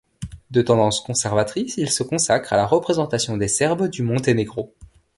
De 0.49 0.63
tendance 0.63 0.99
conservatrice, 1.01 1.75
il 1.77 1.87
se 1.91 2.01
consacre 2.01 2.53
à 2.53 2.57
la 2.57 2.65
représentation 2.65 3.37
des 3.37 3.47
serbes 3.47 3.87
du 3.87 4.01
Monténégro. 4.01 4.73